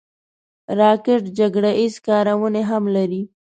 راکټ 0.79 1.23
جګړه 1.39 1.71
ییز 1.79 1.95
کارونې 2.07 2.61
هم 2.69 2.83
لري 2.95 3.21